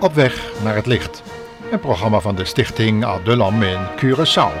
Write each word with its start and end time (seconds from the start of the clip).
Op 0.00 0.14
weg 0.14 0.62
naar 0.62 0.74
het 0.74 0.86
licht. 0.86 1.22
Een 1.70 1.80
programma 1.80 2.20
van 2.20 2.34
de 2.34 2.44
stichting 2.44 3.04
Adulam 3.04 3.62
in 3.62 3.78
Curaçao. 3.96 4.52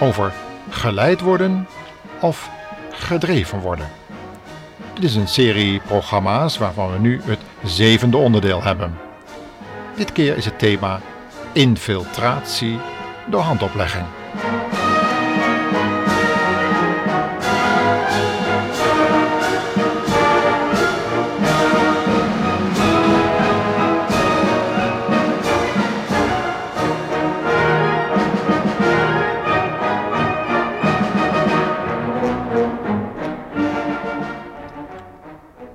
Over 0.00 0.32
geleid 0.70 1.20
worden 1.20 1.66
of 2.20 2.50
gedreven 2.90 3.58
worden. 3.58 3.88
Dit 4.94 5.04
is 5.04 5.14
een 5.14 5.28
serie 5.28 5.80
programma's 5.80 6.58
waarvan 6.58 6.92
we 6.92 6.98
nu 6.98 7.20
het 7.24 7.38
zevende 7.64 8.16
onderdeel 8.16 8.62
hebben. 8.62 8.98
Dit 9.96 10.12
keer 10.12 10.36
is 10.36 10.44
het 10.44 10.58
thema 10.58 11.00
infiltratie 11.52 12.78
door 13.26 13.40
handoplegging. 13.40 14.06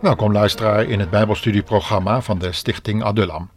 Welkom 0.08 0.32
luisteraar 0.32 0.84
in 0.84 1.00
het 1.00 1.10
Bijbelstudieprogramma 1.10 2.22
van 2.22 2.40
de 2.40 2.52
Stichting 2.52 3.04
Adullam. 3.04 3.50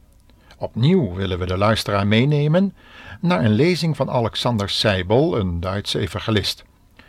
Opnieuw 0.58 1.14
willen 1.14 1.38
we 1.38 1.46
de 1.46 1.56
luisteraar 1.56 2.06
meenemen 2.06 2.74
naar 3.20 3.44
een 3.44 3.52
lezing 3.52 3.96
van 3.96 4.10
Alexander 4.10 4.68
Seibel, 4.70 5.38
een 5.38 5.60
Duitse 5.60 5.98
evangelist, 5.98 6.64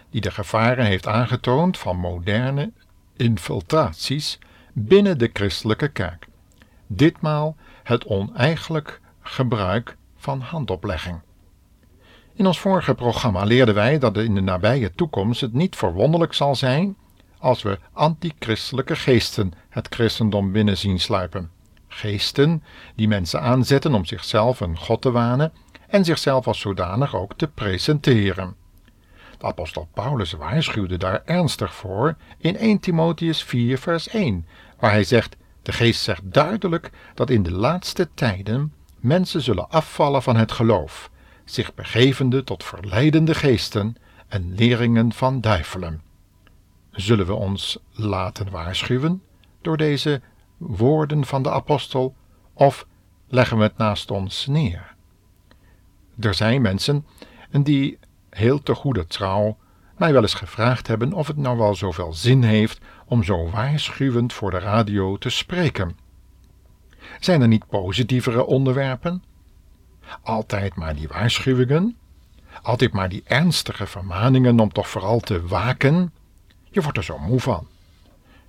die 0.10 0.22
de 0.22 0.32
gevaren 0.32 0.86
heeft 0.86 1.08
aangetoond 1.08 1.78
van 1.78 1.98
moderne 1.98 2.72
infiltraties 3.18 4.40
binnen 4.74 5.18
de 5.18 5.30
christelijke 5.34 5.88
kerk. 5.88 6.28
Ditmaal 6.88 7.56
het 7.84 8.06
oneigenlijk 8.06 9.02
gebruik 9.22 9.98
van 10.18 10.40
handoplegging. 10.42 11.20
In 12.34 12.46
ons 12.46 12.60
vorige 12.60 12.96
programma 12.96 13.44
leerden 13.44 13.76
wij 13.76 14.00
dat 14.00 14.18
in 14.18 14.36
de 14.36 14.42
nabije 14.42 14.92
toekomst 14.96 15.42
het 15.42 15.54
niet 15.54 15.76
verwonderlijk 15.76 16.34
zal 16.34 16.56
zijn 16.56 16.96
als 17.42 17.62
we 17.62 17.80
antichristelijke 17.94 18.96
geesten 18.96 19.54
het 19.70 19.88
christendom 19.90 20.52
binnen 20.52 20.78
zien 20.78 21.00
sluipen. 21.00 21.50
Geesten 21.88 22.64
die 22.96 23.08
mensen 23.08 23.42
aanzetten 23.42 23.94
om 23.94 24.06
zichzelf 24.06 24.60
een 24.60 24.78
God 24.78 25.02
te 25.02 25.12
wanen 25.12 25.54
en 25.88 26.06
zichzelf 26.06 26.48
als 26.48 26.60
zodanig 26.60 27.16
ook 27.16 27.34
te 27.36 27.48
presenteren. 27.48 28.56
De 29.38 29.46
apostel 29.46 29.88
Paulus 29.94 30.32
waarschuwde 30.32 30.98
daar 30.98 31.22
ernstig 31.26 31.74
voor 31.74 32.16
in 32.38 32.58
1 32.58 32.80
Timotheus 32.80 33.44
4 33.44 33.78
vers 33.78 34.08
1, 34.08 34.48
waar 34.80 34.92
hij 34.92 35.04
zegt, 35.04 35.36
de 35.62 35.72
geest 35.72 36.02
zegt 36.02 36.22
duidelijk 36.24 36.92
dat 37.14 37.30
in 37.30 37.44
de 37.44 37.52
laatste 37.52 38.10
tijden 38.14 38.74
mensen 39.00 39.42
zullen 39.42 39.70
afvallen 39.70 40.24
van 40.24 40.36
het 40.36 40.52
geloof, 40.52 41.12
zich 41.46 41.74
begevende 41.74 42.44
tot 42.44 42.64
verleidende 42.64 43.36
geesten 43.36 43.96
en 44.28 44.56
leringen 44.56 45.14
van 45.14 45.42
duivelen. 45.42 46.11
Zullen 46.92 47.26
we 47.26 47.34
ons 47.34 47.78
laten 47.92 48.50
waarschuwen 48.50 49.24
door 49.62 49.78
deze 49.78 50.22
woorden 50.58 51.26
van 51.26 51.44
de 51.44 51.52
apostel 51.52 52.16
of 52.54 52.88
leggen 53.28 53.58
we 53.58 53.64
het 53.64 53.78
naast 53.78 54.12
ons 54.12 54.48
neer? 54.48 54.96
Er 56.20 56.34
zijn 56.34 56.62
mensen 56.62 57.06
die 57.64 58.00
heel 58.30 58.64
te 58.64 58.76
goede 58.76 59.06
trouw 59.06 59.58
mij 59.98 60.14
wel 60.14 60.22
eens 60.22 60.34
gevraagd 60.34 60.88
hebben 60.88 61.14
of 61.14 61.28
het 61.28 61.38
nou 61.38 61.58
wel 61.58 61.76
zoveel 61.76 62.14
zin 62.14 62.44
heeft 62.44 62.80
om 63.06 63.24
zo 63.24 63.50
waarschuwend 63.50 64.34
voor 64.34 64.52
de 64.52 64.60
radio 64.60 65.18
te 65.18 65.30
spreken. 65.30 65.98
Zijn 67.20 67.42
er 67.42 67.48
niet 67.48 67.68
positievere 67.68 68.46
onderwerpen? 68.46 69.24
Altijd 70.22 70.76
maar 70.76 70.96
die 70.96 71.08
waarschuwingen, 71.08 71.98
altijd 72.62 72.94
maar 72.94 73.10
die 73.10 73.24
ernstige 73.26 73.86
vermaningen 73.86 74.60
om 74.60 74.72
toch 74.72 74.90
vooral 74.90 75.20
te 75.20 75.48
waken 75.48 76.14
je 76.72 76.82
wordt 76.82 76.98
er 76.98 77.04
zo 77.04 77.18
moe 77.18 77.40
van. 77.40 77.68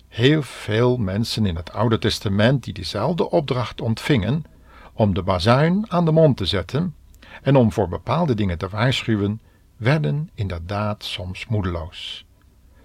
Heel 0.09 0.43
veel 0.43 0.97
mensen 0.97 1.47
in 1.47 1.57
het 1.57 1.73
Oude 1.73 1.99
Testament 1.99 2.65
die 2.65 2.73
diezelfde 2.73 3.31
opdracht 3.31 3.81
ontvingen 3.81 4.45
om 4.93 5.15
de 5.15 5.23
bazuin 5.23 5.85
aan 5.89 6.05
de 6.05 6.13
mond 6.13 6.37
te 6.37 6.47
zetten 6.47 6.95
en 7.43 7.57
om 7.57 7.73
voor 7.73 7.89
bepaalde 7.89 8.35
dingen 8.35 8.59
te 8.59 8.69
waarschuwen, 8.69 9.41
werden 9.77 10.31
inderdaad 10.35 11.05
soms 11.05 11.47
moedeloos. 11.47 12.25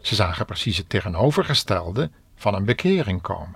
Ze 0.01 0.15
zagen 0.15 0.45
precies 0.45 0.77
het 0.77 0.89
tegenovergestelde 0.89 2.09
van 2.35 2.53
een 2.53 2.65
bekering 2.65 3.21
komen. 3.21 3.55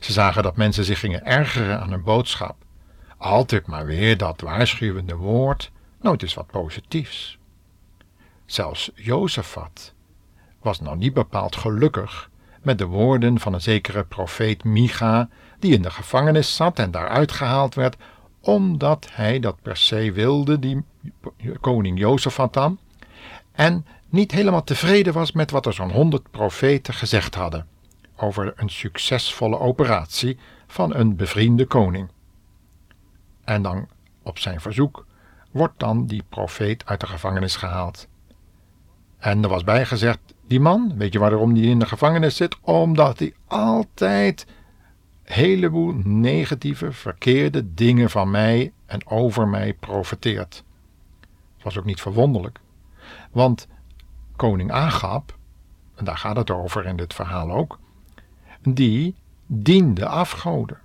Ze 0.00 0.12
zagen 0.12 0.42
dat 0.42 0.56
mensen 0.56 0.84
zich 0.84 0.98
gingen 0.98 1.26
ergeren 1.26 1.80
aan 1.80 1.90
hun 1.90 2.02
boodschap. 2.02 2.56
Altijd 3.16 3.66
maar 3.66 3.86
weer 3.86 4.16
dat 4.16 4.40
waarschuwende 4.40 5.16
woord, 5.16 5.70
nooit 6.00 6.22
eens 6.22 6.34
wat 6.34 6.46
positiefs. 6.46 7.38
Zelfs 8.46 8.90
Jozefat, 8.94 9.94
was 10.62 10.80
nou 10.80 10.96
niet 10.96 11.14
bepaald 11.14 11.56
gelukkig 11.56 12.30
met 12.62 12.78
de 12.78 12.86
woorden 12.86 13.40
van 13.40 13.52
een 13.52 13.60
zekere 13.60 14.04
profeet 14.04 14.64
Micha, 14.64 15.28
die 15.58 15.72
in 15.72 15.82
de 15.82 15.90
gevangenis 15.90 16.56
zat 16.56 16.78
en 16.78 16.90
daaruit 16.90 17.32
gehaald 17.32 17.74
werd, 17.74 17.96
omdat 18.40 19.08
hij 19.12 19.40
dat 19.40 19.62
per 19.62 19.76
se 19.76 20.12
wilde, 20.12 20.58
die 20.58 20.84
koning 21.60 21.98
Jozefat 21.98 22.52
dan, 22.52 22.78
en 23.52 23.86
niet 24.08 24.32
helemaal 24.32 24.64
tevreden 24.64 25.12
was 25.12 25.32
met 25.32 25.50
wat 25.50 25.66
er 25.66 25.72
zo'n 25.72 25.92
honderd 25.92 26.30
profeten 26.30 26.94
gezegd 26.94 27.34
hadden 27.34 27.66
over 28.16 28.52
een 28.56 28.70
succesvolle 28.70 29.58
operatie 29.58 30.38
van 30.66 30.94
een 30.94 31.16
bevriende 31.16 31.66
koning. 31.66 32.08
En 33.44 33.62
dan, 33.62 33.88
op 34.22 34.38
zijn 34.38 34.60
verzoek, 34.60 35.06
wordt 35.50 35.78
dan 35.78 36.06
die 36.06 36.22
profeet 36.28 36.86
uit 36.86 37.00
de 37.00 37.06
gevangenis 37.06 37.56
gehaald. 37.56 38.08
En 39.18 39.42
er 39.42 39.48
was 39.48 39.64
bijgezegd 39.64 40.34
die 40.50 40.60
man, 40.60 40.92
weet 40.96 41.12
je 41.12 41.18
waarom 41.18 41.54
die 41.54 41.66
in 41.66 41.78
de 41.78 41.86
gevangenis 41.86 42.36
zit? 42.36 42.56
Omdat 42.60 43.18
hij 43.18 43.34
altijd 43.46 44.46
heleboel 45.22 45.92
negatieve, 46.04 46.92
verkeerde 46.92 47.74
dingen 47.74 48.10
van 48.10 48.30
mij 48.30 48.72
en 48.86 49.06
over 49.06 49.48
mij 49.48 49.74
profeteert. 49.74 50.64
Dat 51.54 51.62
was 51.62 51.78
ook 51.78 51.84
niet 51.84 52.00
verwonderlijk, 52.00 52.60
want 53.30 53.68
koning 54.36 54.72
Agab, 54.72 55.38
en 55.94 56.04
daar 56.04 56.16
gaat 56.16 56.36
het 56.36 56.50
over 56.50 56.86
in 56.86 56.96
dit 56.96 57.14
verhaal 57.14 57.50
ook, 57.50 57.78
die 58.62 59.14
diende 59.46 60.06
afgoden. 60.06 60.78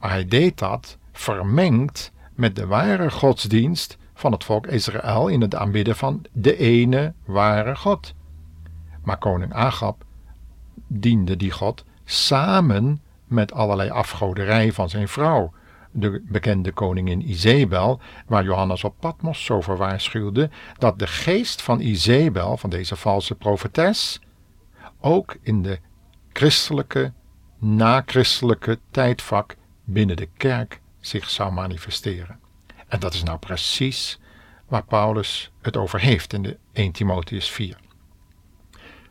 Maar 0.00 0.10
hij 0.10 0.28
deed 0.28 0.58
dat 0.58 0.98
vermengd 1.12 2.12
met 2.34 2.56
de 2.56 2.66
ware 2.66 3.10
godsdienst 3.10 3.96
van 4.14 4.32
het 4.32 4.44
volk 4.44 4.66
Israël 4.66 5.28
in 5.28 5.40
het 5.40 5.54
aanbidden 5.54 5.96
van 5.96 6.24
de 6.32 6.56
ene 6.56 7.12
ware 7.24 7.76
God. 7.76 8.14
Maar 9.04 9.18
koning 9.18 9.52
Agab 9.52 10.04
diende 10.86 11.36
die 11.36 11.50
God 11.50 11.84
samen 12.04 13.02
met 13.24 13.52
allerlei 13.52 13.90
afgoderij 13.90 14.72
van 14.72 14.88
zijn 14.88 15.08
vrouw, 15.08 15.52
de 15.90 16.22
bekende 16.28 16.72
koningin 16.72 17.30
Izebel, 17.30 18.00
waar 18.26 18.44
Johannes 18.44 18.84
op 18.84 18.94
Patmos 19.00 19.44
zo 19.44 19.60
voor 19.60 19.76
waarschuwde 19.76 20.50
dat 20.78 20.98
de 20.98 21.06
geest 21.06 21.62
van 21.62 21.80
Izebel, 21.80 22.56
van 22.56 22.70
deze 22.70 22.96
valse 22.96 23.34
profetes, 23.34 24.20
ook 25.00 25.36
in 25.42 25.62
de 25.62 25.78
christelijke, 26.32 27.12
na-christelijke 27.58 28.78
tijdvak 28.90 29.56
binnen 29.84 30.16
de 30.16 30.28
kerk 30.36 30.80
zich 31.00 31.30
zou 31.30 31.52
manifesteren. 31.52 32.38
En 32.88 33.00
dat 33.00 33.14
is 33.14 33.22
nou 33.22 33.38
precies 33.38 34.18
waar 34.68 34.84
Paulus 34.84 35.52
het 35.62 35.76
over 35.76 36.00
heeft 36.00 36.32
in 36.32 36.42
de 36.42 36.58
1 36.72 36.92
Timotheus 36.92 37.50
4. 37.50 37.76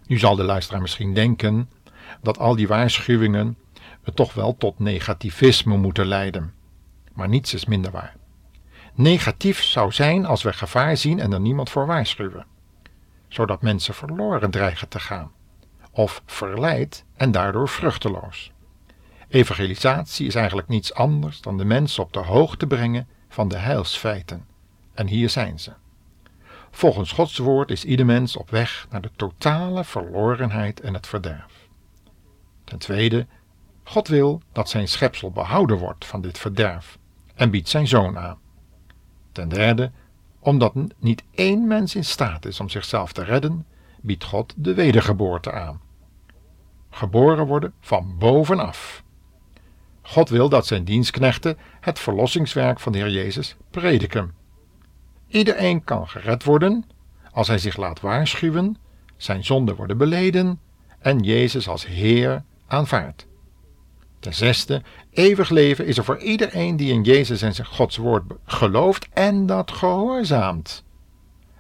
Nu 0.07 0.17
zal 0.17 0.35
de 0.35 0.43
luisteraar 0.43 0.81
misschien 0.81 1.13
denken 1.13 1.69
dat 2.21 2.37
al 2.37 2.55
die 2.55 2.67
waarschuwingen 2.67 3.57
toch 4.13 4.33
wel 4.33 4.57
tot 4.57 4.79
negativisme 4.79 5.77
moeten 5.77 6.05
leiden. 6.05 6.53
Maar 7.13 7.27
niets 7.27 7.53
is 7.53 7.65
minder 7.65 7.91
waar. 7.91 8.15
Negatief 8.93 9.63
zou 9.63 9.91
zijn 9.91 10.25
als 10.25 10.43
we 10.43 10.53
gevaar 10.53 10.97
zien 10.97 11.19
en 11.19 11.33
er 11.33 11.39
niemand 11.39 11.69
voor 11.69 11.85
waarschuwen, 11.85 12.45
zodat 13.27 13.61
mensen 13.61 13.93
verloren 13.93 14.51
dreigen 14.51 14.89
te 14.89 14.99
gaan, 14.99 15.31
of 15.91 16.21
verleid 16.25 17.05
en 17.15 17.31
daardoor 17.31 17.69
vruchteloos. 17.69 18.51
Evangelisatie 19.27 20.27
is 20.27 20.35
eigenlijk 20.35 20.67
niets 20.67 20.93
anders 20.93 21.41
dan 21.41 21.57
de 21.57 21.65
mensen 21.65 22.03
op 22.03 22.13
de 22.13 22.19
hoogte 22.19 22.67
brengen 22.67 23.07
van 23.29 23.47
de 23.47 23.57
heilsfeiten. 23.57 24.45
En 24.93 25.07
hier 25.07 25.29
zijn 25.29 25.59
ze. 25.59 25.73
Volgens 26.75 27.11
Gods 27.11 27.37
woord 27.37 27.71
is 27.71 27.85
ieder 27.85 28.05
mens 28.05 28.37
op 28.37 28.49
weg 28.49 28.87
naar 28.89 29.01
de 29.01 29.11
totale 29.15 29.83
verlorenheid 29.83 30.79
en 30.79 30.93
het 30.93 31.07
verderf. 31.07 31.67
Ten 32.63 32.77
tweede, 32.77 33.27
God 33.83 34.07
wil 34.07 34.41
dat 34.51 34.69
zijn 34.69 34.87
schepsel 34.87 35.31
behouden 35.31 35.77
wordt 35.77 36.05
van 36.05 36.21
dit 36.21 36.37
verderf 36.37 36.97
en 37.35 37.49
biedt 37.49 37.69
zijn 37.69 37.87
zoon 37.87 38.17
aan. 38.17 38.37
Ten 39.31 39.49
derde, 39.49 39.91
omdat 40.39 40.73
niet 40.97 41.23
één 41.31 41.67
mens 41.67 41.95
in 41.95 42.05
staat 42.05 42.45
is 42.45 42.59
om 42.59 42.69
zichzelf 42.69 43.13
te 43.13 43.23
redden, 43.23 43.65
biedt 44.01 44.23
God 44.23 44.53
de 44.57 44.73
wedergeboorte 44.73 45.51
aan. 45.51 45.81
Geboren 46.89 47.45
worden 47.45 47.73
van 47.79 48.15
bovenaf. 48.17 49.03
God 50.01 50.29
wil 50.29 50.49
dat 50.49 50.65
zijn 50.65 50.83
dienstknechten 50.83 51.57
het 51.79 51.99
verlossingswerk 51.99 52.79
van 52.79 52.91
de 52.91 52.97
Heer 52.97 53.11
Jezus 53.11 53.55
prediken. 53.69 54.42
Iedereen 55.33 55.83
kan 55.83 56.07
gered 56.07 56.43
worden 56.43 56.85
als 57.31 57.47
hij 57.47 57.57
zich 57.57 57.77
laat 57.77 57.99
waarschuwen, 57.99 58.77
zijn 59.17 59.43
zonden 59.43 59.75
worden 59.75 59.97
beleden 59.97 60.59
en 60.99 61.19
Jezus 61.19 61.67
als 61.67 61.85
Heer 61.85 62.43
aanvaardt. 62.67 63.27
Ten 64.19 64.33
zesde, 64.33 64.81
eeuwig 65.11 65.49
leven 65.49 65.85
is 65.85 65.97
er 65.97 66.03
voor 66.03 66.17
iedereen 66.17 66.75
die 66.75 66.91
in 66.91 67.01
Jezus 67.01 67.41
en 67.41 67.53
zijn 67.53 67.67
Gods 67.67 67.97
woord 67.97 68.23
gelooft 68.45 69.09
en 69.09 69.45
dat 69.45 69.71
gehoorzaamt. 69.71 70.83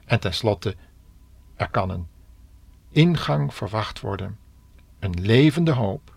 En 0.05 0.19
tenslotte, 0.19 0.75
er 1.55 1.69
kan 1.69 1.89
een 1.89 2.07
ingang 2.91 3.53
verwacht 3.53 3.99
worden, 3.99 4.37
een 4.99 5.21
levende 5.21 5.71
hoop, 5.71 6.15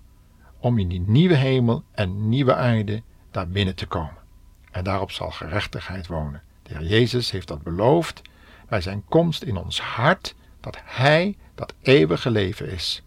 om 0.58 0.78
in 0.78 0.88
die 0.88 1.04
nieuwe 1.06 1.34
hemel 1.34 1.84
en 1.92 2.28
nieuwe 2.28 2.54
aarde 2.54 3.02
daar 3.30 3.48
binnen 3.48 3.74
te 3.74 3.86
komen. 3.86 4.22
En 4.70 4.84
daarop 4.84 5.10
zal 5.10 5.30
gerechtigheid 5.30 6.06
wonen. 6.06 6.42
De 6.66 6.74
Heer 6.74 6.86
Jezus 6.86 7.30
heeft 7.30 7.48
dat 7.48 7.62
beloofd 7.62 8.22
bij 8.68 8.80
zijn 8.80 9.04
komst 9.08 9.42
in 9.42 9.56
ons 9.56 9.80
hart, 9.80 10.34
dat 10.60 10.78
Hij 10.84 11.36
dat 11.54 11.74
eeuwige 11.82 12.30
leven 12.30 12.70
is. 12.70 13.02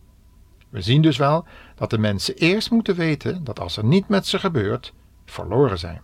We 0.70 0.82
zien 0.82 1.02
dus 1.02 1.18
wel 1.18 1.46
dat 1.76 1.90
de 1.90 1.98
mensen 1.98 2.36
eerst 2.36 2.72
moeten 2.72 2.96
weten 2.96 3.44
dat 3.44 3.60
als 3.60 3.78
er 3.78 3.86
niet 3.86 4.08
met 4.08 4.28
ze 4.28 4.40
gebeurt, 4.40 4.94
verloren 5.26 5.80
zijn. 5.80 6.02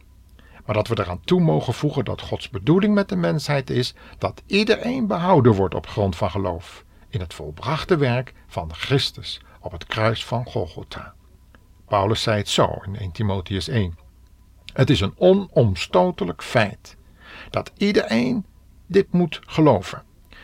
Maar 0.66 0.76
dat 0.76 0.88
we 0.88 1.00
eraan 1.00 1.22
toe 1.22 1.42
mogen 1.42 1.74
voegen 1.74 2.06
dat 2.06 2.22
Gods 2.22 2.50
bedoeling 2.50 2.94
met 2.94 3.10
de 3.10 3.16
mensheid 3.16 3.70
is 3.70 3.94
dat 4.18 4.44
iedereen 4.46 5.08
behouden 5.08 5.54
wordt 5.54 5.76
op 5.76 5.88
grond 5.88 6.16
van 6.16 6.32
geloof 6.32 6.86
in 7.10 7.20
het 7.20 7.34
volbrachte 7.34 7.98
werk 7.98 8.34
van 8.48 8.74
Christus 8.74 9.42
op 9.60 9.72
het 9.72 9.86
kruis 9.86 10.26
van 10.26 10.46
Golgotha. 10.46 11.14
Paulus 11.88 12.22
zei 12.22 12.38
het 12.38 12.50
zo 12.50 12.82
in 12.86 12.96
1 12.96 13.12
Timotheus 13.12 13.68
1. 13.68 13.98
Het 14.74 14.90
is 14.90 15.02
een 15.02 15.14
onomstotelijk 15.18 16.44
feit 16.44 16.98
dat 17.56 17.72
iedereen 17.78 18.46
dit 18.88 19.12
moet 19.12 19.40
geloven 19.46 20.04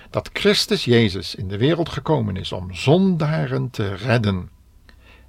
dat 0.10 0.30
Christus 0.34 0.86
Jezus 0.86 1.36
in 1.36 1.48
de 1.48 1.58
wereld 1.58 1.90
gekomen 1.90 2.36
is 2.36 2.52
om 2.52 2.74
zondaren 2.74 3.70
te 3.70 3.94
redden. 3.94 4.50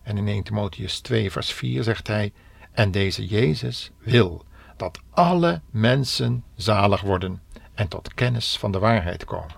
En 0.03 0.17
in 0.17 0.29
1 0.29 0.43
Timotheus 0.43 1.01
2 1.01 1.31
vers 1.31 1.53
4 1.53 1.83
zegt 1.83 2.07
hij, 2.07 2.33
en 2.73 2.91
deze 2.91 3.27
Jezus 3.27 3.91
wil 3.99 4.45
dat 4.77 5.01
alle 5.11 5.61
mensen 5.71 6.45
zalig 6.55 7.01
worden 7.01 7.43
en 7.75 7.89
tot 7.89 8.15
kennis 8.15 8.57
van 8.57 8.73
de 8.73 8.79
waarheid 8.79 9.25
komen. 9.25 9.57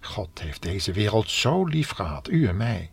God 0.00 0.40
heeft 0.40 0.62
deze 0.62 0.92
wereld 0.92 1.30
zo 1.30 1.64
lief 1.64 1.90
gehad, 1.90 2.28
u 2.28 2.46
en 2.46 2.56
mij, 2.56 2.90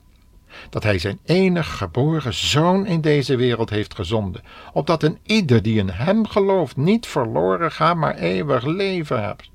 dat 0.70 0.84
hij 0.84 1.00
zijn 1.00 1.20
enig 1.26 1.78
geboren 1.78 2.34
zoon 2.34 2.86
in 2.86 3.02
deze 3.02 3.36
wereld 3.36 3.70
heeft 3.70 3.96
gezonden, 3.96 4.42
opdat 4.74 5.04
een 5.04 5.18
ieder 5.24 5.62
die 5.62 5.80
in 5.80 5.90
hem 5.90 6.28
gelooft 6.28 6.78
niet 6.78 7.08
verloren 7.08 7.72
gaat, 7.72 7.96
maar 7.96 8.16
eeuwig 8.16 8.66
leven 8.66 9.24
hebt. 9.24 9.50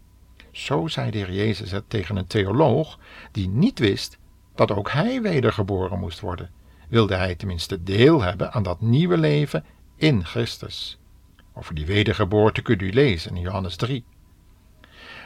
Zo 0.50 0.87
zei 0.87 1.11
de 1.11 1.19
Heer 1.19 1.32
Jezus 1.32 1.70
het 1.70 1.85
tegen 1.88 2.17
een 2.17 2.26
theoloog 2.26 2.99
die 3.32 3.49
niet 3.49 3.79
wist 3.79 4.19
dat 4.55 4.70
ook 4.70 4.91
hij 4.91 5.23
wedergeboren 5.23 5.99
moest 5.99 6.20
worden. 6.20 6.50
Wilde 6.88 7.14
hij 7.14 7.35
tenminste 7.35 7.82
deel 7.82 8.23
hebben 8.23 8.52
aan 8.52 8.62
dat 8.62 8.81
nieuwe 8.81 9.19
leven 9.19 9.64
in 9.96 10.25
Christus. 10.25 10.99
Over 11.55 11.75
die 11.75 11.87
wedergeboorte 11.87 12.62
kunt 12.62 12.82
u 12.82 12.93
lezen 12.93 13.37
in 13.37 13.43
Johannes 13.43 13.76
3. 13.76 14.05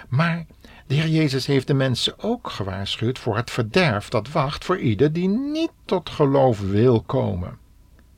Maar 0.09 0.47
de 0.89 0.95
Heer 0.95 1.09
Jezus 1.09 1.47
heeft 1.47 1.67
de 1.67 1.75
mensen 1.75 2.15
ook 2.19 2.51
gewaarschuwd 2.51 3.19
voor 3.19 3.37
het 3.37 3.51
verderf 3.51 4.09
dat 4.09 4.31
wacht 4.31 4.65
voor 4.65 4.79
ieder 4.79 5.13
die 5.13 5.29
niet 5.29 5.71
tot 5.85 6.11
geloof 6.11 6.61
wil 6.61 7.03
komen. 7.03 7.59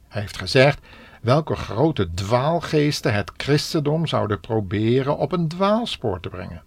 Hij 0.08 0.20
heeft 0.20 0.36
gezegd 0.38 0.80
welke 1.22 1.56
grote 1.56 2.10
dwaalgeesten 2.14 3.14
het 3.14 3.32
christendom 3.36 4.06
zouden 4.06 4.40
proberen 4.40 5.16
op 5.16 5.32
een 5.32 5.48
dwaalspoor 5.48 6.20
te 6.20 6.28
brengen. 6.28 6.62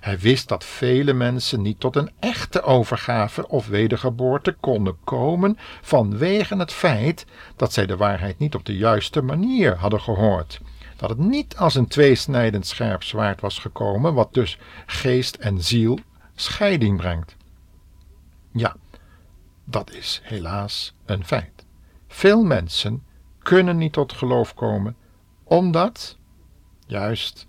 Hij 0.00 0.18
wist 0.18 0.48
dat 0.48 0.64
vele 0.64 1.12
mensen 1.12 1.62
niet 1.62 1.80
tot 1.80 1.96
een 1.96 2.10
echte 2.20 2.62
overgave 2.62 3.48
of 3.48 3.66
wedergeboorte 3.66 4.56
konden 4.60 4.96
komen 5.04 5.58
vanwege 5.82 6.56
het 6.56 6.72
feit 6.72 7.26
dat 7.56 7.72
zij 7.72 7.86
de 7.86 7.96
waarheid 7.96 8.38
niet 8.38 8.54
op 8.54 8.64
de 8.64 8.76
juiste 8.76 9.22
manier 9.22 9.76
hadden 9.76 10.00
gehoord. 10.00 10.60
Dat 10.96 11.08
het 11.08 11.18
niet 11.18 11.56
als 11.56 11.74
een 11.74 11.86
tweesnijdend 11.86 12.66
scherp 12.66 13.02
zwaard 13.02 13.40
was 13.40 13.58
gekomen, 13.58 14.14
wat 14.14 14.34
dus 14.34 14.58
geest 14.86 15.34
en 15.34 15.62
ziel 15.62 15.98
scheiding 16.34 16.96
brengt. 16.96 17.36
Ja, 18.52 18.76
dat 19.64 19.92
is 19.92 20.20
helaas 20.24 20.94
een 21.04 21.24
feit. 21.24 21.64
Veel 22.08 22.44
mensen 22.44 23.04
kunnen 23.38 23.76
niet 23.76 23.92
tot 23.92 24.12
geloof 24.12 24.54
komen, 24.54 24.96
omdat, 25.44 26.16
juist, 26.86 27.46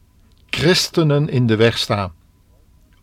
christenen 0.50 1.30
in 1.30 1.48
de 1.48 1.56
weg 1.56 1.78
staan 1.78 2.14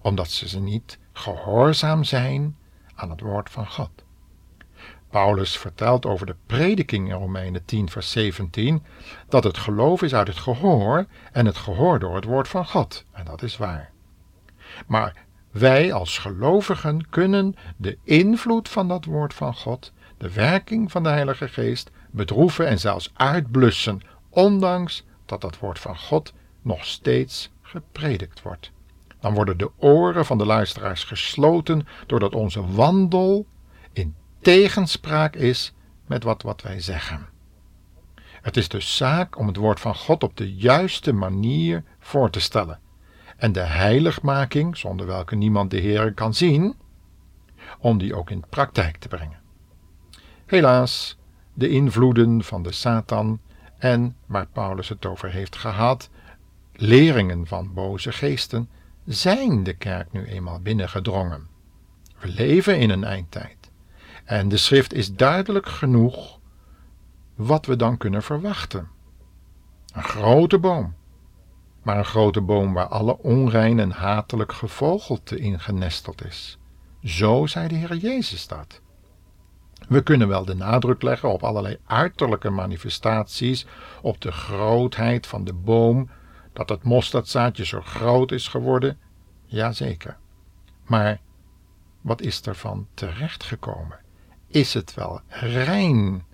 omdat 0.04 0.30
ze 0.30 0.48
ze 0.48 0.60
niet 0.60 0.98
gehoorzaam 1.12 2.04
zijn 2.04 2.56
aan 2.94 3.10
het 3.10 3.20
woord 3.20 3.50
van 3.50 3.66
God. 3.66 4.03
Paulus 5.14 5.58
vertelt 5.58 6.06
over 6.06 6.26
de 6.26 6.34
prediking 6.46 7.08
in 7.08 7.14
Romeinen 7.14 7.64
10, 7.64 7.88
vers 7.88 8.10
17, 8.10 8.82
dat 9.28 9.44
het 9.44 9.58
geloof 9.58 10.02
is 10.02 10.14
uit 10.14 10.26
het 10.26 10.36
gehoor 10.36 11.06
en 11.32 11.46
het 11.46 11.56
gehoor 11.56 11.98
door 11.98 12.14
het 12.14 12.24
woord 12.24 12.48
van 12.48 12.66
God. 12.66 13.04
En 13.12 13.24
dat 13.24 13.42
is 13.42 13.56
waar. 13.56 13.90
Maar 14.86 15.24
wij 15.50 15.92
als 15.92 16.18
gelovigen 16.18 17.10
kunnen 17.10 17.54
de 17.76 17.98
invloed 18.02 18.68
van 18.68 18.88
dat 18.88 19.04
woord 19.04 19.34
van 19.34 19.54
God, 19.54 19.92
de 20.18 20.32
werking 20.32 20.90
van 20.90 21.02
de 21.02 21.08
Heilige 21.08 21.48
Geest, 21.48 21.90
bedroeven 22.10 22.66
en 22.66 22.80
zelfs 22.80 23.12
uitblussen, 23.14 24.00
ondanks 24.28 25.04
dat 25.26 25.40
dat 25.40 25.58
woord 25.58 25.78
van 25.78 25.98
God 25.98 26.32
nog 26.62 26.84
steeds 26.84 27.50
gepredikt 27.62 28.42
wordt 28.42 28.72
dan 29.20 29.34
worden 29.34 29.58
de 29.58 29.70
oren 29.76 30.26
van 30.26 30.38
de 30.38 30.46
luisteraars 30.46 31.04
gesloten 31.04 31.86
doordat 32.06 32.34
onze 32.34 32.66
wandel 32.66 33.46
in 33.92 34.14
tegenspraak 34.44 35.36
is 35.36 35.74
met 36.06 36.22
wat, 36.22 36.42
wat 36.42 36.62
wij 36.62 36.80
zeggen. 36.80 37.26
Het 38.42 38.56
is 38.56 38.68
dus 38.68 38.96
zaak 38.96 39.38
om 39.38 39.46
het 39.46 39.56
woord 39.56 39.80
van 39.80 39.94
God 39.94 40.22
op 40.22 40.36
de 40.36 40.54
juiste 40.54 41.12
manier 41.12 41.84
voor 41.98 42.30
te 42.30 42.40
stellen 42.40 42.80
en 43.36 43.52
de 43.52 43.60
heiligmaking, 43.60 44.76
zonder 44.76 45.06
welke 45.06 45.36
niemand 45.36 45.70
de 45.70 45.76
Heer 45.76 46.12
kan 46.12 46.34
zien, 46.34 46.76
om 47.78 47.98
die 47.98 48.14
ook 48.14 48.30
in 48.30 48.44
praktijk 48.48 48.96
te 48.96 49.08
brengen. 49.08 49.40
Helaas, 50.46 51.18
de 51.54 51.68
invloeden 51.68 52.44
van 52.44 52.62
de 52.62 52.72
Satan 52.72 53.40
en, 53.78 54.16
waar 54.26 54.46
Paulus 54.46 54.88
het 54.88 55.06
over 55.06 55.30
heeft 55.30 55.56
gehad, 55.56 56.10
leringen 56.72 57.46
van 57.46 57.74
boze 57.74 58.12
geesten, 58.12 58.68
zijn 59.04 59.62
de 59.62 59.74
kerk 59.74 60.12
nu 60.12 60.24
eenmaal 60.24 60.60
binnengedrongen. 60.60 61.46
We 62.18 62.28
leven 62.28 62.78
in 62.78 62.90
een 62.90 63.04
eindtijd. 63.04 63.63
En 64.24 64.48
de 64.48 64.56
schrift 64.56 64.92
is 64.92 65.14
duidelijk 65.14 65.66
genoeg 65.66 66.38
wat 67.34 67.66
we 67.66 67.76
dan 67.76 67.96
kunnen 67.96 68.22
verwachten. 68.22 68.88
Een 69.92 70.02
grote 70.02 70.58
boom. 70.58 70.94
Maar 71.82 71.98
een 71.98 72.04
grote 72.04 72.40
boom 72.40 72.72
waar 72.72 72.88
alle 72.88 73.18
onrein 73.18 73.80
en 73.80 73.90
hatelijk 73.90 74.52
gevogelte 74.52 75.38
in 75.38 75.60
genesteld 75.60 76.24
is. 76.24 76.58
Zo 77.02 77.46
zei 77.46 77.68
de 77.68 77.74
Heer 77.74 77.96
Jezus 77.96 78.46
dat. 78.46 78.80
We 79.88 80.02
kunnen 80.02 80.28
wel 80.28 80.44
de 80.44 80.54
nadruk 80.54 81.02
leggen 81.02 81.32
op 81.32 81.42
allerlei 81.42 81.78
uiterlijke 81.86 82.50
manifestaties, 82.50 83.66
op 84.02 84.20
de 84.20 84.32
grootheid 84.32 85.26
van 85.26 85.44
de 85.44 85.52
boom, 85.52 86.10
dat 86.52 86.68
het 86.68 86.82
mosterdzaadje 86.82 87.64
zo 87.64 87.80
groot 87.80 88.32
is 88.32 88.48
geworden, 88.48 88.98
jazeker. 89.44 90.16
Maar 90.84 91.20
wat 92.00 92.20
is 92.20 92.42
ervan 92.42 92.86
terechtgekomen? 92.94 94.03
Is 94.54 94.74
het 94.74 94.94
wel 94.94 95.20
rein? 95.40 96.24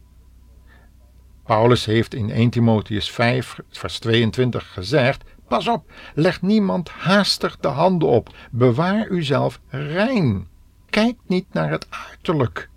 Paulus 1.44 1.84
heeft 1.84 2.14
in 2.14 2.30
1 2.30 2.50
Timotheus 2.50 3.10
5, 3.10 3.58
vers 3.70 3.98
22 3.98 4.72
gezegd: 4.72 5.24
Pas 5.48 5.68
op, 5.68 5.92
leg 6.14 6.42
niemand 6.42 6.88
haastig 6.88 7.56
de 7.56 7.68
handen 7.68 8.08
op. 8.08 8.34
Bewaar 8.50 9.08
uzelf 9.08 9.60
rein. 9.68 10.48
Kijk 10.90 11.16
niet 11.26 11.46
naar 11.52 11.70
het 11.70 11.86
uiterlijk. 12.08 12.68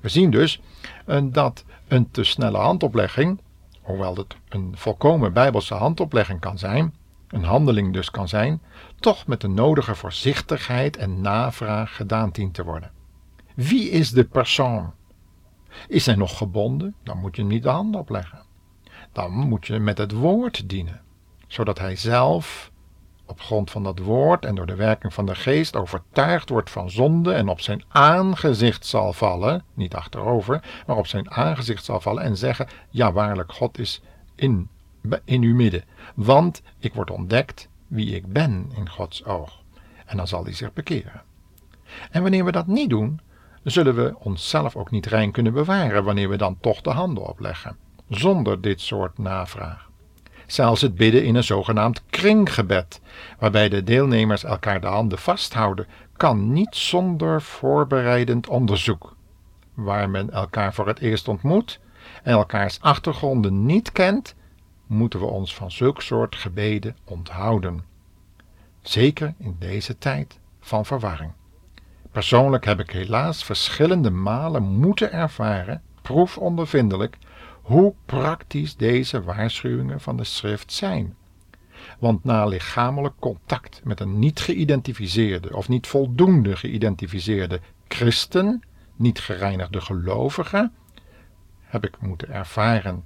We 0.00 0.08
zien 0.08 0.30
dus 0.30 0.60
eh, 1.06 1.22
dat 1.24 1.64
een 1.88 2.10
te 2.10 2.24
snelle 2.24 2.58
handoplegging 2.58 3.40
hoewel 3.82 4.16
het 4.16 4.36
een 4.48 4.74
volkomen 4.76 5.32
bijbelse 5.32 5.74
handoplegging 5.74 6.40
kan 6.40 6.58
zijn, 6.58 6.94
een 7.28 7.44
handeling 7.44 7.92
dus 7.92 8.10
kan 8.10 8.28
zijn, 8.28 8.62
toch 9.00 9.26
met 9.26 9.40
de 9.40 9.48
nodige 9.48 9.94
voorzichtigheid 9.94 10.96
en 10.96 11.20
navraag 11.20 11.96
gedaan 11.96 12.30
dient 12.30 12.54
te 12.54 12.64
worden. 12.64 12.95
Wie 13.56 13.90
is 13.90 14.10
de 14.10 14.24
persoon? 14.24 14.92
Is 15.88 16.06
hij 16.06 16.14
nog 16.14 16.36
gebonden, 16.36 16.94
dan 17.02 17.18
moet 17.18 17.36
je 17.36 17.42
hem 17.42 17.50
niet 17.50 17.62
de 17.62 17.68
hand 17.68 17.96
opleggen. 17.96 18.42
Dan 19.12 19.32
moet 19.32 19.66
je 19.66 19.78
met 19.78 19.98
het 19.98 20.12
woord 20.12 20.68
dienen, 20.68 21.00
zodat 21.46 21.78
hij 21.78 21.96
zelf 21.96 22.70
op 23.26 23.40
grond 23.40 23.70
van 23.70 23.82
dat 23.82 23.98
woord 23.98 24.44
en 24.44 24.54
door 24.54 24.66
de 24.66 24.74
werking 24.74 25.14
van 25.14 25.26
de 25.26 25.34
geest 25.34 25.76
overtuigd 25.76 26.48
wordt 26.48 26.70
van 26.70 26.90
zonde 26.90 27.32
en 27.32 27.48
op 27.48 27.60
zijn 27.60 27.84
aangezicht 27.88 28.86
zal 28.86 29.12
vallen, 29.12 29.64
niet 29.74 29.94
achterover, 29.94 30.82
maar 30.86 30.96
op 30.96 31.06
zijn 31.06 31.30
aangezicht 31.30 31.84
zal 31.84 32.00
vallen 32.00 32.22
en 32.22 32.36
zeggen: 32.36 32.68
Ja, 32.90 33.12
waarlijk, 33.12 33.52
God 33.52 33.78
is 33.78 34.02
in, 34.34 34.68
in 35.24 35.42
uw 35.42 35.54
midden, 35.54 35.84
want 36.14 36.62
ik 36.78 36.94
word 36.94 37.10
ontdekt 37.10 37.68
wie 37.86 38.14
ik 38.14 38.32
ben 38.32 38.70
in 38.76 38.88
Gods 38.90 39.24
oog. 39.24 39.62
En 40.06 40.16
dan 40.16 40.28
zal 40.28 40.44
hij 40.44 40.52
zich 40.52 40.72
bekeren. 40.72 41.22
En 42.10 42.22
wanneer 42.22 42.44
we 42.44 42.52
dat 42.52 42.66
niet 42.66 42.90
doen, 42.90 43.20
zullen 43.70 43.94
we 43.94 44.14
onszelf 44.18 44.76
ook 44.76 44.90
niet 44.90 45.06
rein 45.06 45.30
kunnen 45.30 45.52
bewaren 45.52 46.04
wanneer 46.04 46.28
we 46.28 46.36
dan 46.36 46.58
toch 46.60 46.80
de 46.80 46.90
handen 46.90 47.28
opleggen, 47.28 47.76
zonder 48.08 48.60
dit 48.60 48.80
soort 48.80 49.18
navraag 49.18 49.86
zelfs 50.46 50.80
het 50.80 50.94
bidden 50.94 51.24
in 51.24 51.34
een 51.34 51.44
zogenaamd 51.44 52.02
kringgebed, 52.10 53.00
waarbij 53.38 53.68
de 53.68 53.82
deelnemers 53.82 54.44
elkaar 54.44 54.80
de 54.80 54.86
handen 54.86 55.18
vasthouden, 55.18 55.86
kan 56.16 56.52
niet 56.52 56.76
zonder 56.76 57.42
voorbereidend 57.42 58.48
onderzoek. 58.48 59.14
Waar 59.74 60.10
men 60.10 60.30
elkaar 60.30 60.74
voor 60.74 60.86
het 60.86 60.98
eerst 60.98 61.28
ontmoet 61.28 61.80
en 62.22 62.32
elkaars 62.32 62.80
achtergronden 62.80 63.66
niet 63.66 63.92
kent, 63.92 64.34
moeten 64.86 65.20
we 65.20 65.26
ons 65.26 65.54
van 65.54 65.70
zulk 65.70 66.02
soort 66.02 66.36
gebeden 66.36 66.96
onthouden. 67.04 67.84
Zeker 68.82 69.34
in 69.38 69.56
deze 69.58 69.98
tijd 69.98 70.38
van 70.60 70.86
verwarring. 70.86 71.32
Persoonlijk 72.16 72.64
heb 72.64 72.80
ik 72.80 72.90
helaas 72.90 73.44
verschillende 73.44 74.10
malen 74.10 74.62
moeten 74.62 75.12
ervaren, 75.12 75.82
proefondervindelijk, 76.02 77.18
hoe 77.62 77.94
praktisch 78.06 78.76
deze 78.76 79.22
waarschuwingen 79.22 80.00
van 80.00 80.16
de 80.16 80.24
schrift 80.24 80.72
zijn. 80.72 81.16
Want 81.98 82.24
na 82.24 82.44
lichamelijk 82.44 83.14
contact 83.18 83.80
met 83.84 84.00
een 84.00 84.18
niet 84.18 84.40
geïdentificeerde 84.40 85.56
of 85.56 85.68
niet 85.68 85.86
voldoende 85.86 86.56
geïdentificeerde 86.56 87.60
christen, 87.88 88.62
niet 88.94 89.20
gereinigde 89.20 89.80
gelovige, 89.80 90.70
heb 91.60 91.84
ik 91.84 92.00
moeten 92.00 92.32
ervaren 92.32 93.04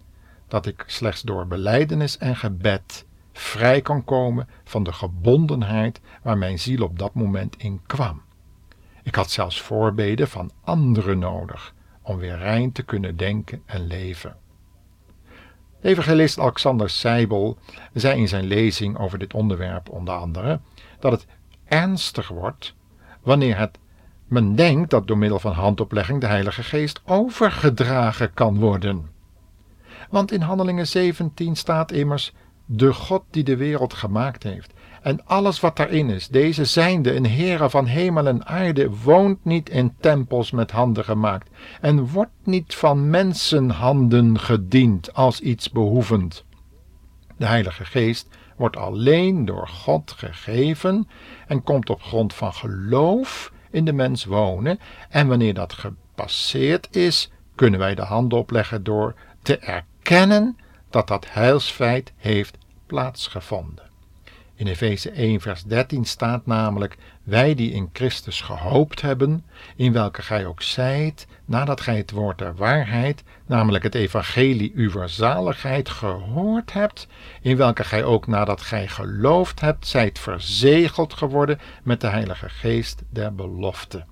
dat 0.49 0.67
ik 0.67 0.85
slechts 0.87 1.23
door 1.23 1.47
beleidenis 1.47 2.19
en 2.19 2.37
gebed 2.37 3.07
vrij 3.33 3.81
kan 3.81 4.05
komen 4.05 4.49
van 4.64 4.83
de 4.83 4.93
gebondenheid 4.93 6.00
waar 6.23 6.38
mijn 6.38 6.59
ziel 6.59 6.83
op 6.83 6.99
dat 6.99 7.14
moment 7.14 7.57
in 7.57 7.81
kwam. 7.87 8.23
Ik 9.11 9.17
had 9.17 9.31
zelfs 9.31 9.61
voorbeden 9.61 10.29
van 10.29 10.50
anderen 10.64 11.19
nodig 11.19 11.75
om 12.02 12.17
weer 12.17 12.38
rein 12.38 12.73
te 12.73 12.83
kunnen 12.83 13.17
denken 13.17 13.62
en 13.67 13.87
leven. 13.87 14.37
Evangelist 15.81 16.38
Alexander 16.38 16.90
Seibel 16.90 17.59
zei 17.93 18.19
in 18.19 18.29
zijn 18.29 18.45
lezing 18.45 18.99
over 18.99 19.19
dit 19.19 19.35
onderwerp 19.35 19.88
onder 19.88 20.14
andere 20.14 20.61
dat 20.99 21.12
het 21.12 21.26
ernstig 21.64 22.29
wordt 22.29 22.75
wanneer 23.23 23.59
het 23.59 23.79
men 24.26 24.55
denkt 24.55 24.90
dat 24.90 25.07
door 25.07 25.19
middel 25.19 25.38
van 25.38 25.52
handoplegging 25.52 26.21
de 26.21 26.26
Heilige 26.26 26.62
Geest 26.62 27.00
overgedragen 27.05 28.35
kan 28.35 28.59
worden. 28.59 29.11
Want 30.11 30.33
in 30.33 30.40
Handelingen 30.40 30.87
17 30.87 31.57
staat 31.57 31.93
immers: 31.93 32.33
De 32.64 32.93
God 32.93 33.23
die 33.31 33.45
de 33.45 33.57
wereld 33.57 33.95
gemaakt 33.95 34.43
heeft 34.43 34.73
en 35.02 35.26
alles 35.26 35.61
wat 35.61 35.76
daarin 35.76 36.11
is, 36.11 36.28
deze 36.28 36.64
zijnde 36.64 37.14
een 37.14 37.26
Heere 37.26 37.71
van 37.71 37.87
hemel 37.87 38.26
en 38.26 38.47
aarde, 38.47 38.90
woont 38.90 39.45
niet 39.45 39.69
in 39.69 39.95
tempels 40.00 40.50
met 40.50 40.71
handen 40.71 41.04
gemaakt 41.04 41.49
en 41.80 42.07
wordt 42.07 42.30
niet 42.45 42.75
van 42.75 43.11
mensenhanden 43.11 44.38
gediend 44.38 45.14
als 45.14 45.40
iets 45.40 45.71
behoevend. 45.71 46.45
De 47.37 47.47
Heilige 47.47 47.85
Geest 47.85 48.28
wordt 48.57 48.76
alleen 48.76 49.45
door 49.45 49.69
God 49.69 50.12
gegeven 50.16 51.09
en 51.47 51.62
komt 51.62 51.90
op 51.90 52.02
grond 52.02 52.35
van 52.35 52.52
geloof 52.52 53.52
in 53.71 53.85
de 53.85 53.92
mens 53.92 54.25
wonen 54.25 54.78
en 55.09 55.28
wanneer 55.28 55.54
dat 55.54 55.73
gepasseerd 55.73 56.97
is, 56.97 57.30
kunnen 57.54 57.80
wij 57.80 57.95
de 57.95 58.02
hand 58.02 58.33
opleggen 58.33 58.83
door 58.83 59.14
te 59.42 59.59
erkennen 59.59 60.57
dat 60.90 61.09
dat 61.09 61.33
heilsfeit 61.33 62.12
heeft 62.16 62.59
plaatsgevonden. 62.87 63.89
In 64.61 64.67
Efeze 64.67 65.11
1, 65.11 65.40
vers 65.40 65.62
13 65.62 66.05
staat 66.05 66.47
namelijk: 66.47 66.97
Wij 67.23 67.55
die 67.55 67.73
in 67.73 67.90
Christus 67.93 68.40
gehoopt 68.40 69.00
hebben, 69.00 69.45
in 69.76 69.93
welke 69.93 70.23
gij 70.23 70.47
ook 70.47 70.62
zijt, 70.62 71.26
nadat 71.45 71.81
gij 71.81 71.97
het 71.97 72.11
woord 72.11 72.38
der 72.38 72.55
waarheid, 72.55 73.23
namelijk 73.47 73.85
het 73.85 73.95
evangelie 73.95 74.73
uw 74.75 75.07
zaligheid, 75.07 75.88
gehoord 75.88 76.73
hebt, 76.73 77.07
in 77.43 77.57
welke 77.57 77.85
gij 77.85 78.05
ook 78.05 78.26
nadat 78.26 78.61
gij 78.61 78.88
geloofd 78.88 79.61
hebt, 79.61 79.87
zijt 79.87 80.19
verzegeld 80.19 81.12
geworden 81.12 81.59
met 81.83 82.00
de 82.00 82.09
Heilige 82.09 82.49
Geest 82.49 83.02
der 83.11 83.35
belofte. 83.35 84.05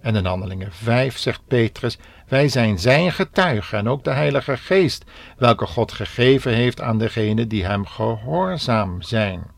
En 0.00 0.16
in 0.16 0.24
Handelingen 0.24 0.72
5 0.72 1.18
zegt 1.18 1.46
Petrus: 1.46 1.98
Wij 2.26 2.48
zijn 2.48 2.78
zijn 2.78 3.12
getuigen 3.12 3.78
en 3.78 3.88
ook 3.88 4.04
de 4.04 4.12
Heilige 4.12 4.56
Geest, 4.56 5.04
welke 5.36 5.66
God 5.66 5.92
gegeven 5.92 6.52
heeft 6.52 6.80
aan 6.80 6.98
degenen 6.98 7.48
die 7.48 7.64
hem 7.64 7.86
gehoorzaam 7.86 9.02
zijn. 9.02 9.56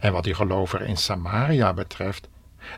En 0.00 0.12
wat 0.12 0.24
die 0.24 0.34
gelovigen 0.34 0.86
in 0.86 0.96
Samaria 0.96 1.72
betreft, 1.72 2.28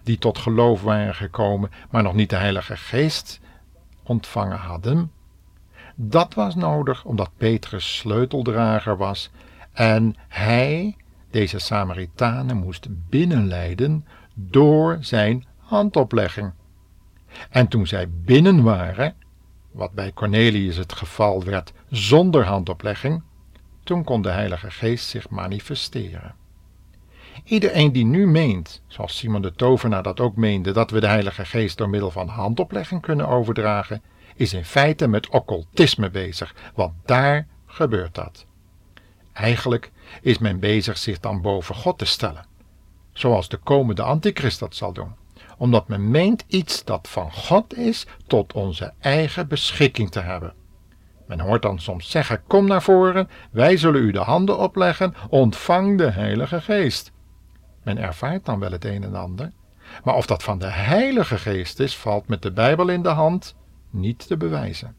die 0.02 0.18
tot 0.18 0.38
geloof 0.38 0.82
waren 0.82 1.14
gekomen, 1.14 1.70
maar 1.90 2.02
nog 2.02 2.14
niet 2.14 2.30
de 2.30 2.36
Heilige 2.36 2.76
Geest 2.76 3.40
ontvangen 4.02 4.58
hadden, 4.58 5.12
dat 5.94 6.34
was 6.34 6.54
nodig 6.54 7.04
omdat 7.04 7.30
Petrus 7.36 7.96
sleuteldrager 7.96 8.96
was 8.96 9.30
en 9.72 10.14
hij 10.28 10.96
deze 11.30 11.58
Samaritanen 11.58 12.56
moest 12.56 12.86
binnenleiden 13.08 14.06
door 14.34 14.98
zijn 15.00 15.46
handoplegging. 15.58 16.52
En 17.50 17.68
toen 17.68 17.86
zij 17.86 18.10
binnen 18.10 18.62
waren, 18.62 19.14
wat 19.70 19.92
bij 19.92 20.12
Cornelius 20.12 20.76
het 20.76 20.92
geval 20.92 21.44
werd 21.44 21.72
zonder 21.90 22.44
handoplegging, 22.44 23.22
toen 23.82 24.04
kon 24.04 24.22
de 24.22 24.30
Heilige 24.30 24.70
Geest 24.70 25.08
zich 25.08 25.28
manifesteren. 25.28 26.34
Iedereen 27.44 27.92
die 27.92 28.04
nu 28.04 28.26
meent, 28.26 28.82
zoals 28.86 29.16
Simon 29.16 29.42
de 29.42 29.52
Tovenaar 29.52 30.02
dat 30.02 30.20
ook 30.20 30.36
meende, 30.36 30.72
dat 30.72 30.90
we 30.90 31.00
de 31.00 31.06
Heilige 31.06 31.44
Geest 31.44 31.78
door 31.78 31.88
middel 31.88 32.10
van 32.10 32.28
handoplegging 32.28 33.00
kunnen 33.00 33.28
overdragen, 33.28 34.02
is 34.34 34.52
in 34.52 34.64
feite 34.64 35.08
met 35.08 35.28
occultisme 35.28 36.10
bezig, 36.10 36.54
want 36.74 36.92
daar 37.04 37.46
gebeurt 37.66 38.14
dat. 38.14 38.46
Eigenlijk 39.32 39.90
is 40.22 40.38
men 40.38 40.60
bezig 40.60 40.98
zich 40.98 41.20
dan 41.20 41.40
boven 41.40 41.74
God 41.74 41.98
te 41.98 42.04
stellen, 42.04 42.46
zoals 43.12 43.48
de 43.48 43.56
komende 43.56 44.02
antichrist 44.02 44.58
dat 44.58 44.74
zal 44.74 44.92
doen, 44.92 45.14
omdat 45.58 45.88
men 45.88 46.10
meent 46.10 46.44
iets 46.46 46.84
dat 46.84 47.08
van 47.08 47.32
God 47.32 47.76
is 47.76 48.06
tot 48.26 48.52
onze 48.52 48.92
eigen 49.00 49.48
beschikking 49.48 50.10
te 50.10 50.20
hebben. 50.20 50.54
Men 51.26 51.40
hoort 51.40 51.62
dan 51.62 51.78
soms 51.78 52.10
zeggen: 52.10 52.42
Kom 52.46 52.66
naar 52.66 52.82
voren, 52.82 53.28
wij 53.50 53.76
zullen 53.76 54.02
u 54.02 54.10
de 54.10 54.18
handen 54.18 54.58
opleggen, 54.58 55.14
ontvang 55.28 55.98
de 55.98 56.10
Heilige 56.10 56.60
Geest. 56.60 57.12
Men 57.82 57.98
ervaart 57.98 58.44
dan 58.44 58.58
wel 58.58 58.72
het 58.72 58.84
een 58.84 59.04
en 59.04 59.14
ander, 59.14 59.52
maar 60.04 60.14
of 60.14 60.26
dat 60.26 60.42
van 60.42 60.58
de 60.58 60.70
Heilige 60.70 61.38
Geest 61.38 61.80
is, 61.80 61.96
valt 61.96 62.28
met 62.28 62.42
de 62.42 62.52
Bijbel 62.52 62.88
in 62.88 63.02
de 63.02 63.08
hand 63.08 63.54
niet 63.90 64.26
te 64.26 64.36
bewijzen. 64.36 64.94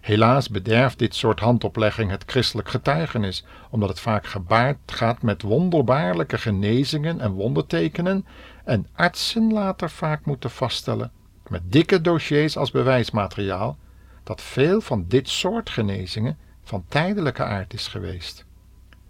Helaas 0.00 0.48
bederft 0.48 0.98
dit 0.98 1.14
soort 1.14 1.40
handoplegging 1.40 2.10
het 2.10 2.22
christelijk 2.26 2.68
getuigenis, 2.68 3.44
omdat 3.70 3.88
het 3.88 4.00
vaak 4.00 4.26
gebaard 4.26 4.78
gaat 4.86 5.22
met 5.22 5.42
wonderbaarlijke 5.42 6.38
genezingen 6.38 7.20
en 7.20 7.32
wondertekenen 7.32 8.26
en 8.64 8.86
artsen 8.92 9.52
later 9.52 9.90
vaak 9.90 10.24
moeten 10.24 10.50
vaststellen, 10.50 11.12
met 11.48 11.62
dikke 11.72 12.00
dossiers 12.00 12.56
als 12.56 12.70
bewijsmateriaal, 12.70 13.78
dat 14.22 14.40
veel 14.40 14.80
van 14.80 15.04
dit 15.08 15.28
soort 15.28 15.70
genezingen 15.70 16.38
van 16.62 16.84
tijdelijke 16.88 17.44
aard 17.44 17.74
is 17.74 17.88
geweest. 17.88 18.45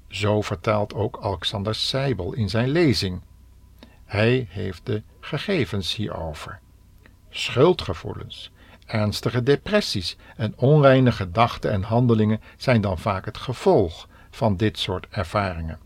Zo 0.08 0.40
vertaalt 0.40 0.94
ook 0.94 1.18
Alexander 1.20 1.74
Seibel 1.74 2.32
in 2.32 2.48
zijn 2.48 2.68
lezing. 2.68 3.20
Hij 4.04 4.46
heeft 4.50 4.86
de 4.86 5.02
gegevens 5.20 5.94
hierover. 5.94 6.60
Schuldgevoelens, 7.30 8.52
ernstige 8.86 9.42
depressies 9.42 10.16
en 10.36 10.54
onreine 10.56 11.12
gedachten 11.12 11.70
en 11.70 11.82
handelingen 11.82 12.40
zijn 12.56 12.80
dan 12.80 12.98
vaak 12.98 13.24
het 13.24 13.36
gevolg 13.36 14.08
van 14.30 14.56
dit 14.56 14.78
soort 14.78 15.06
ervaringen. 15.10 15.78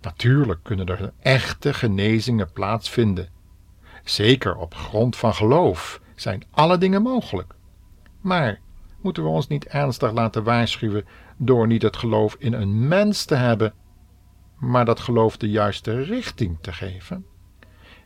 Natuurlijk 0.00 0.60
kunnen 0.62 0.86
er 0.86 1.12
echte 1.20 1.74
genezingen 1.74 2.52
plaatsvinden. 2.52 3.28
Zeker 4.04 4.56
op 4.56 4.74
grond 4.74 5.16
van 5.16 5.34
geloof 5.34 6.00
zijn 6.14 6.42
alle 6.50 6.78
dingen 6.78 7.02
mogelijk. 7.02 7.54
Maar 8.20 8.60
moeten 9.06 9.24
we 9.24 9.28
ons 9.28 9.48
niet 9.48 9.66
ernstig 9.66 10.12
laten 10.12 10.42
waarschuwen 10.42 11.06
door 11.36 11.66
niet 11.66 11.82
het 11.82 11.96
geloof 11.96 12.36
in 12.38 12.52
een 12.52 12.88
mens 12.88 13.24
te 13.24 13.34
hebben, 13.34 13.72
maar 14.58 14.84
dat 14.84 15.00
geloof 15.00 15.36
de 15.36 15.50
juiste 15.50 16.02
richting 16.02 16.58
te 16.60 16.72
geven. 16.72 17.26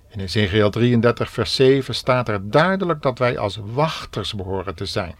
In 0.09 0.21
Ezekiel 0.21 0.71
33, 0.71 1.31
vers 1.31 1.55
7 1.55 1.95
staat 1.95 2.29
er 2.29 2.51
duidelijk 2.51 3.03
dat 3.03 3.19
wij 3.19 3.39
als 3.39 3.61
wachters 3.65 4.35
behoren 4.35 4.75
te 4.75 4.87
zijn. 4.87 5.15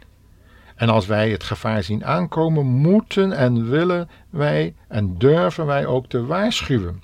En 0.75 0.89
als 0.89 1.07
wij 1.07 1.31
het 1.31 1.43
gevaar 1.43 1.83
zien 1.83 2.05
aankomen, 2.05 2.67
moeten 2.67 3.33
en 3.33 3.71
willen 3.71 4.09
wij 4.31 4.75
en 4.89 5.19
durven 5.19 5.67
wij 5.67 5.87
ook 5.87 6.07
te 6.07 6.27
waarschuwen. 6.27 7.03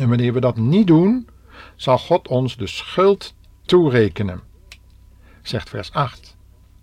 En 0.00 0.08
wanneer 0.08 0.32
we 0.32 0.40
dat 0.40 0.56
niet 0.56 0.86
doen, 0.86 1.28
zal 1.76 1.98
God 1.98 2.28
ons 2.28 2.56
de 2.56 2.66
schuld 2.66 3.34
toerekenen. 3.62 4.40
Zegt 5.42 5.68
vers 5.68 5.92
8. 5.92 6.36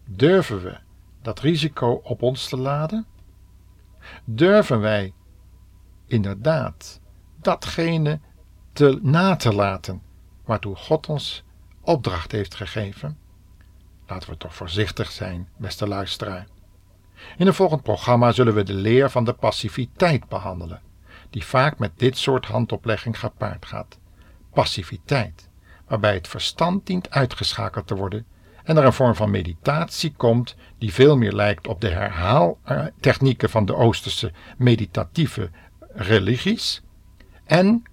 Durven 0.05 0.63
we 0.63 0.83
dat 1.25 1.39
risico 1.39 1.99
op 2.03 2.21
ons 2.21 2.47
te 2.47 2.57
laden? 2.57 3.05
Durven 4.25 4.79
wij 4.79 5.13
inderdaad 6.07 6.99
datgene 7.41 8.19
te 8.73 8.99
na 9.01 9.35
te 9.35 9.53
laten 9.53 10.01
waartoe 10.43 10.75
God 10.75 11.09
ons 11.09 11.43
opdracht 11.81 12.31
heeft 12.31 12.55
gegeven? 12.55 13.17
Laten 14.07 14.29
we 14.29 14.37
toch 14.37 14.55
voorzichtig 14.55 15.11
zijn, 15.11 15.49
beste 15.57 15.87
luisteraar. 15.87 16.47
In 17.37 17.47
een 17.47 17.53
volgend 17.53 17.83
programma 17.83 18.31
zullen 18.31 18.53
we 18.53 18.63
de 18.63 18.73
leer 18.73 19.09
van 19.09 19.23
de 19.23 19.33
passiviteit 19.33 20.27
behandelen, 20.27 20.81
die 21.29 21.45
vaak 21.45 21.79
met 21.79 21.99
dit 21.99 22.17
soort 22.17 22.45
handoplegging 22.45 23.19
gepaard 23.19 23.65
gaat. 23.65 23.99
Passiviteit, 24.53 25.49
waarbij 25.87 26.13
het 26.13 26.27
verstand 26.27 26.85
dient 26.85 27.09
uitgeschakeld 27.09 27.87
te 27.87 27.95
worden 27.95 28.25
en 28.65 28.77
er 28.77 28.85
een 28.85 28.93
vorm 28.93 29.15
van 29.15 29.31
meditatie 29.31 30.13
komt 30.17 30.55
die 30.77 30.93
veel 30.93 31.17
meer 31.17 31.31
lijkt 31.31 31.67
op 31.67 31.81
de 31.81 31.89
herhaaltechnieken 31.89 33.49
van 33.49 33.65
de 33.65 33.75
Oosterse 33.75 34.31
meditatieve 34.57 35.49
religies 35.93 36.81
en 37.45 37.83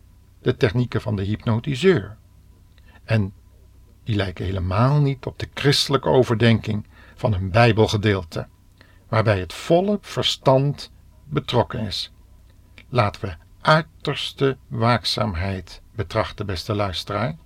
de 0.43 0.57
technieken 0.57 1.01
van 1.01 1.17
de 1.17 1.23
hypnotiseur. 1.23 2.17
En 3.05 3.33
die 4.05 4.17
lijken 4.17 4.45
helemaal 4.45 5.01
niet 5.01 5.27
op 5.27 5.39
de 5.39 5.49
christelijke 5.55 6.09
overdenking 6.09 6.87
van 7.15 7.33
een 7.35 7.51
Bijbelgedeelte, 7.51 8.47
waarbij 9.09 9.39
het 9.39 9.53
volle 9.53 9.99
verstand 10.01 10.93
betrokken 11.25 11.81
is. 11.81 12.13
Laten 12.89 13.21
we 13.21 13.35
uiterste 13.61 14.57
waakzaamheid 14.69 15.83
betrachten, 15.95 16.47
beste 16.47 16.75
luisteraar, 16.75 17.37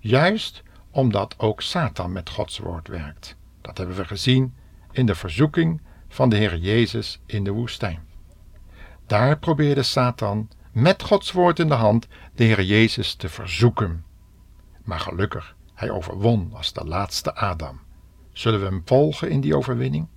juist 0.00 0.62
omdat 0.94 1.34
ook 1.38 1.62
Satan 1.62 2.12
met 2.12 2.30
Gods 2.30 2.58
woord 2.58 2.88
werkt. 2.88 3.36
Dat 3.60 3.78
hebben 3.78 3.96
we 3.96 4.04
gezien 4.04 4.54
in 4.92 5.06
de 5.06 5.14
verzoeking 5.14 5.80
van 6.08 6.28
de 6.28 6.36
Heer 6.36 6.56
Jezus 6.56 7.20
in 7.26 7.44
de 7.44 7.50
woestijn. 7.50 8.02
Daar 9.06 9.38
probeerde 9.38 9.82
Satan 9.82 10.48
met 10.72 11.02
Gods 11.02 11.32
woord 11.32 11.58
in 11.58 11.68
de 11.68 11.74
hand 11.74 12.06
de 12.34 12.44
Heer 12.44 12.62
Jezus 12.62 13.14
te 13.14 13.28
verzoeken. 13.28 14.04
Maar 14.84 15.00
gelukkig, 15.00 15.56
hij 15.74 15.90
overwon 15.90 16.50
als 16.52 16.72
de 16.72 16.84
laatste 16.84 17.34
Adam. 17.34 17.80
Zullen 18.32 18.60
we 18.60 18.66
hem 18.66 18.82
volgen 18.84 19.30
in 19.30 19.40
die 19.40 19.56
overwinning? 19.56 20.08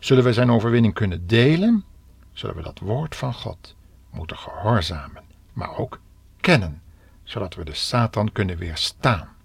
Zullen 0.00 0.24
we 0.24 0.32
zijn 0.32 0.50
overwinning 0.50 0.94
kunnen 0.94 1.26
delen? 1.26 1.84
Zullen 2.32 2.56
we 2.56 2.62
dat 2.62 2.78
woord 2.78 3.16
van 3.16 3.34
God 3.34 3.76
moeten 4.10 4.36
gehoorzamen, 4.36 5.22
maar 5.52 5.76
ook 5.76 6.00
kennen, 6.40 6.82
zodat 7.22 7.54
we 7.54 7.64
de 7.64 7.74
Satan 7.74 8.32
kunnen 8.32 8.56
weerstaan? 8.56 9.36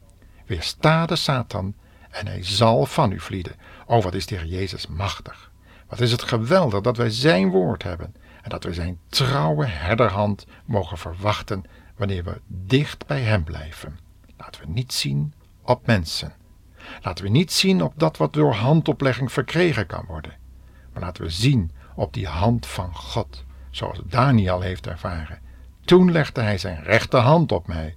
Weersta 0.45 1.05
de 1.05 1.15
Satan 1.15 1.73
en 2.09 2.27
hij 2.27 2.43
zal 2.43 2.85
van 2.85 3.11
u 3.11 3.19
vlieden. 3.19 3.55
Oh, 3.85 4.03
wat 4.03 4.13
is 4.13 4.25
de 4.25 4.35
Heer 4.35 4.45
Jezus 4.45 4.87
machtig. 4.87 5.51
Wat 5.87 5.99
is 5.99 6.11
het 6.11 6.23
geweldig 6.23 6.81
dat 6.81 6.97
wij 6.97 7.09
zijn 7.09 7.49
woord 7.49 7.83
hebben 7.83 8.15
en 8.41 8.49
dat 8.49 8.63
we 8.63 8.73
zijn 8.73 8.99
trouwe 9.07 9.65
herderhand 9.65 10.45
mogen 10.65 10.97
verwachten 10.97 11.63
wanneer 11.95 12.23
we 12.23 12.41
dicht 12.47 13.05
bij 13.05 13.21
hem 13.21 13.43
blijven. 13.43 13.99
Laten 14.37 14.61
we 14.61 14.67
niet 14.67 14.93
zien 14.93 15.33
op 15.61 15.85
mensen. 15.85 16.33
Laten 17.01 17.23
we 17.23 17.29
niet 17.29 17.51
zien 17.51 17.83
op 17.83 17.93
dat 17.95 18.17
wat 18.17 18.33
door 18.33 18.53
handoplegging 18.53 19.31
verkregen 19.31 19.85
kan 19.85 20.05
worden. 20.07 20.33
Maar 20.93 21.01
laten 21.01 21.23
we 21.23 21.29
zien 21.29 21.71
op 21.95 22.13
die 22.13 22.27
hand 22.27 22.65
van 22.65 22.95
God, 22.95 23.43
zoals 23.69 24.01
Daniel 24.05 24.61
heeft 24.61 24.87
ervaren. 24.87 25.39
Toen 25.85 26.11
legde 26.11 26.41
hij 26.41 26.57
zijn 26.57 26.83
rechterhand 26.83 27.51
op 27.51 27.67
mij. 27.67 27.95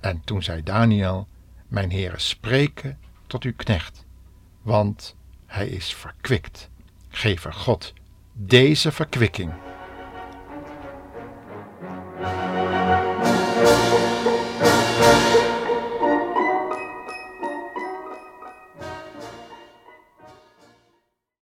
En 0.00 0.20
toen 0.24 0.42
zei 0.42 0.62
Daniel: 0.62 1.28
Mijn 1.70 1.90
heren, 1.90 2.20
spreken 2.20 2.98
tot 3.26 3.44
uw 3.44 3.54
knecht, 3.56 4.04
want 4.62 5.16
hij 5.46 5.68
is 5.68 5.94
verkwikt. 5.94 6.70
Geef 7.08 7.44
er 7.44 7.52
God 7.52 7.92
deze 8.32 8.92
verkwikking 8.92 9.52